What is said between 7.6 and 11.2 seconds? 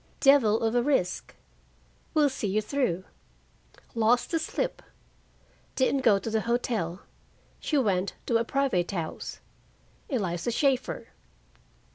went to a private house." "Eliza Shaeffer."